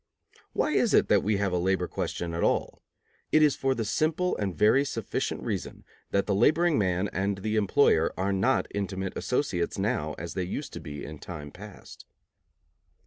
[0.53, 2.81] Why is it that we have a labor question at all?
[3.31, 7.55] It is for the simple and very sufficient reason that the laboring man and the
[7.55, 12.07] employer are not intimate associates now as they used to be in time past.